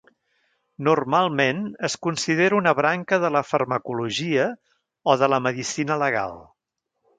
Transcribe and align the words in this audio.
Normalment 0.85 1.59
es 1.87 1.97
considera 2.07 2.57
una 2.61 2.73
branca 2.79 3.21
de 3.25 3.31
la 3.37 3.43
farmacologia 3.51 4.49
o 5.15 5.19
de 5.25 5.33
la 5.37 5.43
medicina 5.51 6.03
legal. 6.09 6.37